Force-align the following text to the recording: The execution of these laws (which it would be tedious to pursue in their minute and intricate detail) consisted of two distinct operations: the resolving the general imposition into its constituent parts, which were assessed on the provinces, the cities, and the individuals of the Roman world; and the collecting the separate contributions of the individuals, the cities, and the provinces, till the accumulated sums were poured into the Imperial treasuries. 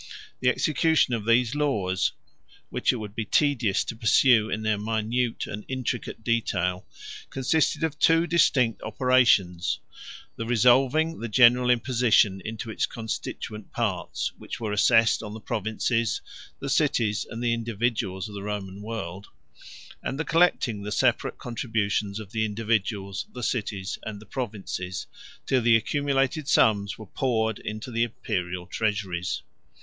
The 0.39 0.49
execution 0.49 1.13
of 1.13 1.25
these 1.27 1.53
laws 1.53 2.13
(which 2.69 2.91
it 2.91 2.95
would 2.95 3.13
be 3.13 3.23
tedious 3.23 3.83
to 3.83 3.95
pursue 3.95 4.49
in 4.49 4.63
their 4.63 4.79
minute 4.79 5.45
and 5.45 5.63
intricate 5.67 6.23
detail) 6.23 6.87
consisted 7.29 7.83
of 7.83 7.99
two 7.99 8.25
distinct 8.25 8.81
operations: 8.81 9.79
the 10.37 10.45
resolving 10.47 11.19
the 11.19 11.27
general 11.27 11.69
imposition 11.69 12.41
into 12.43 12.71
its 12.71 12.87
constituent 12.87 13.71
parts, 13.73 14.31
which 14.39 14.59
were 14.59 14.71
assessed 14.71 15.21
on 15.21 15.35
the 15.35 15.39
provinces, 15.39 16.21
the 16.59 16.67
cities, 16.67 17.23
and 17.29 17.43
the 17.43 17.53
individuals 17.53 18.27
of 18.27 18.33
the 18.33 18.41
Roman 18.41 18.81
world; 18.81 19.27
and 20.01 20.17
the 20.19 20.25
collecting 20.25 20.81
the 20.81 20.91
separate 20.91 21.37
contributions 21.37 22.19
of 22.19 22.31
the 22.31 22.43
individuals, 22.43 23.27
the 23.33 23.43
cities, 23.43 23.99
and 24.01 24.19
the 24.19 24.25
provinces, 24.25 25.05
till 25.45 25.61
the 25.61 25.75
accumulated 25.75 26.47
sums 26.47 26.97
were 26.97 27.05
poured 27.05 27.59
into 27.59 27.91
the 27.91 28.01
Imperial 28.01 28.65
treasuries. 28.65 29.43